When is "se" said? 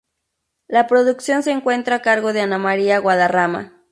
1.43-1.51